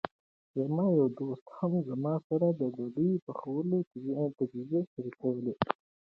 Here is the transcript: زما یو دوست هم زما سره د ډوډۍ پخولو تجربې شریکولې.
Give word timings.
زما 0.59 0.85
یو 0.99 1.07
دوست 1.17 1.45
هم 1.57 1.71
زما 1.89 2.13
سره 2.27 2.47
د 2.59 2.61
ډوډۍ 2.75 3.11
پخولو 3.25 3.77
تجربې 4.39 4.81
شریکولې. 4.91 5.53